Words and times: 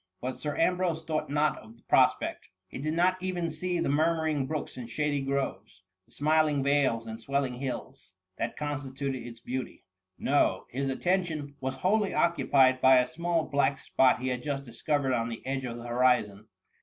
But 0.19 0.39
Sir 0.39 0.57
Ambrose 0.57 1.03
thought 1.03 1.29
not 1.29 1.59
of 1.59 1.77
the 1.77 1.83
prospect, 1.83 2.47
he 2.67 2.79
did 2.79 2.95
not 2.95 3.21
even 3.21 3.51
see 3.51 3.79
the 3.79 3.87
murmuring 3.87 4.47
brooks 4.47 4.75
and 4.75 4.89
shady 4.89 5.21
groves, 5.21 5.83
the 6.07 6.11
smiling 6.11 6.63
vales 6.63 7.05
and 7.05 7.21
swelling 7.21 7.53
hills, 7.53 8.15
that 8.37 8.57
constituted 8.57 9.21
its 9.23 9.41
beauty; 9.41 9.83
no, 10.17 10.65
his 10.71 10.89
attention 10.89 11.35
THE 11.37 11.43
MUMMT. 11.43 11.49
69 11.51 11.55
was 11.61 11.75
wholly 11.75 12.13
occupied 12.15 12.81
by 12.81 12.97
a 12.97 13.05
small 13.05 13.43
black 13.45 13.77
spot 13.79 14.19
he 14.19 14.29
had 14.29 14.41
just 14.41 14.65
discovered 14.65 15.13
on 15.13 15.29
the 15.29 15.45
edge 15.45 15.65
of 15.65 15.77
the 15.77 15.83
horizon. 15.85 16.47